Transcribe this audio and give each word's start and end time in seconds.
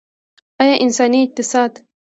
یو 0.67 0.75
انساني 0.85 1.19
اقتصاد. 1.23 1.71